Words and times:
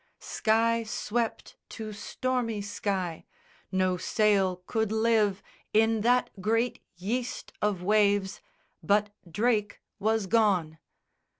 Sky 0.17 0.81
swept 0.83 1.57
to 1.69 1.93
stormy 1.93 2.59
sky: 2.59 3.23
no 3.71 3.97
sail 3.97 4.63
could 4.65 4.91
live 4.91 5.43
In 5.75 6.01
that 6.01 6.31
great 6.41 6.81
yeast 6.95 7.53
of 7.61 7.83
waves; 7.83 8.41
but 8.81 9.11
Drake 9.31 9.79
was 9.99 10.25
gone! 10.25 10.79